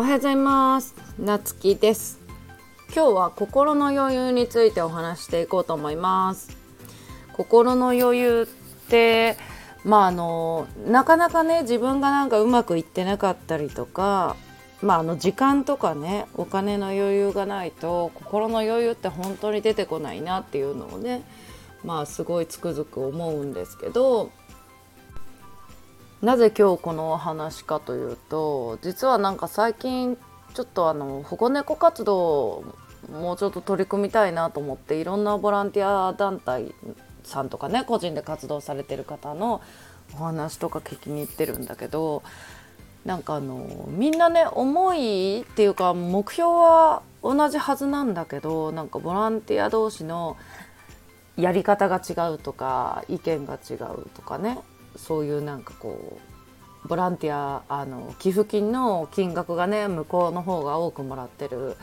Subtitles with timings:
[0.00, 0.94] おはようございます。
[1.18, 2.20] なつきです。
[2.96, 6.56] 今日は心の余裕についてお話していこうと思います。
[7.34, 8.48] 心の余裕
[8.84, 9.36] って
[9.84, 14.36] まああのなかなかね自分がなんかうまくいってなかったりとか
[14.80, 21.24] まあ、あの時間とかねお金の余裕がないと心の余裕って本当に出てこないなっていうのをね
[21.84, 24.30] まあすごいつくづく思うんですけど
[26.22, 30.18] なぜ今日このお話かというと実はなんか最近
[30.52, 32.62] ちょっとあの保護猫活動
[33.10, 36.74] もうちょっと取り組みたいなと思っていろんなボランティア団体
[37.24, 39.62] さんとかね個人で活動されてる方の
[40.12, 42.22] お話とか聞きに行ってるんだけど
[43.06, 50.36] なんかあのみんなね思いっていうか目標は同じはずなんだけどなんかボランティア同士の
[51.38, 54.58] やり方が違うとか意見が違うとかね。
[55.00, 56.18] そういうなんかこ
[56.84, 61.76] うボランティアあの寄付金の金額がね向こうの方が多くもらってる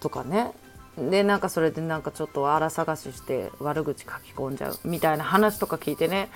[0.00, 0.52] とかね。
[0.98, 6.28] でなんかそれでなんかちょっと荒探しして悪口書き込んじゃうみたいな話とか聞いてね。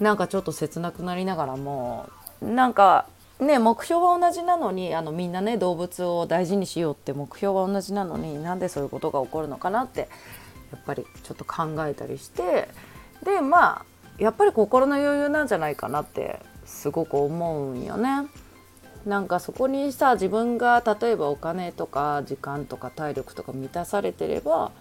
[0.00, 2.10] なんかちょっと切なくなりながらも
[2.42, 3.06] なんか
[3.40, 10.08] ね目標は同じなのにあのみんなね動物を大事にしようって目標は同じなのになんでそういうことが起こるのかなって
[10.70, 12.68] やっぱりちょっと考えたりして。
[13.24, 18.26] でまあやっぱり心の余裕なんじゃないかなってすごく思うんよね。
[19.06, 24.72] なんかそこにさ自分が例えばお金とか時間とか体力とか満たされてれば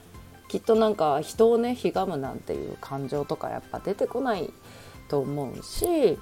[0.47, 4.52] きっとなんか人をねひがむなんていう感情とかやっぱ出てこない
[5.09, 6.17] と思うし、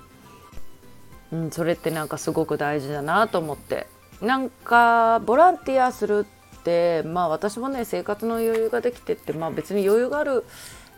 [1.31, 3.87] うん、それってなんかすごく大事だなと思って
[4.21, 6.25] なんかボランティアする
[6.59, 10.43] ってまあ私もね生活の余裕ができてってまあ別に余裕がある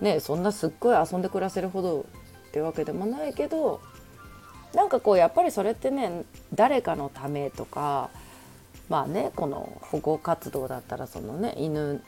[0.01, 2.05] ねそんなすっごい遊んで暮らせるほど
[2.47, 3.81] ってわけでもないけど
[4.73, 8.09] なんかこうやっぱりそれってね誰かのためとか
[8.89, 12.03] まあねこの保護活動だったらそのね犬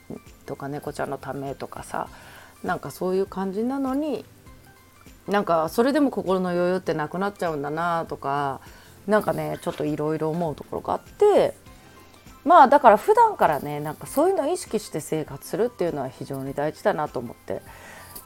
[0.46, 2.10] とか猫ちゃんのためとかさ
[2.64, 4.26] なんかそういう感じなのに
[5.28, 8.62] なんかそれでも心の余裕ってなくなっちゃうんだなとか
[9.08, 11.54] なんかねちょっといろいろ思うところがあって
[12.48, 17.62] まあだから普段からねなんかそういうのを意識して生活するっていうのは非常に大事だなと思って。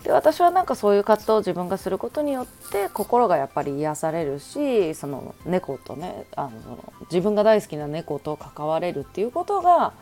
[0.03, 9.93] で私はなんかそういう活動を自分がすることによって心がやっぱり癒されるしその猫とねあの自分が大好きな猫と関われるっていうことが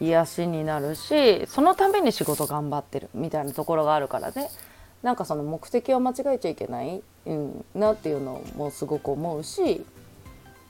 [0.00, 4.48] 癒しになるしそのために仕事頑張ってるみたいなところがあるからね。
[5.02, 9.84] なんかその目的を間違えちゃいけない、うん、なっていうのもすごく思うし、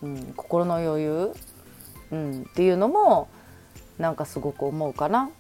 [0.03, 1.33] うん、心の余裕、
[2.11, 3.29] うん、っていうのも
[3.99, 5.31] なんかすごく思うかな。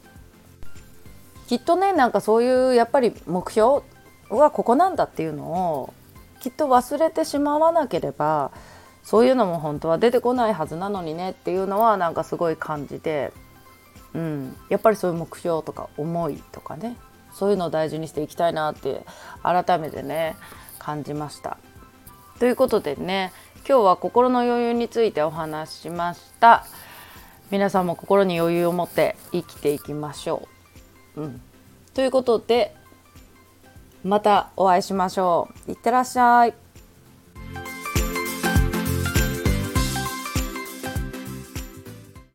[1.46, 3.82] きっとねなんかそういうやっぱり目標
[4.30, 5.94] はここなんだっていうのを
[6.40, 8.50] きっと忘れてしまわなければ
[9.04, 13.32] そういうのも本当は出てこないはずなのにねっていうのはなんかすごい感じて、
[14.14, 16.96] うん、やっぱりそういう目標とか思いとかね
[17.32, 19.02] そういうのを大事にしていきたいなって
[19.42, 20.36] 改めてね
[20.80, 21.58] 感じました。
[22.40, 23.32] ということでね
[23.68, 26.64] 今日は心の余裕についてお話しました。
[27.50, 30.46] 皆さんも心に余裕を持って生きていきましょ
[31.16, 31.22] う。
[31.22, 31.40] うん、
[31.92, 32.76] ということで
[34.04, 35.72] またお会いしましょう。
[35.72, 36.65] いってらっしゃい。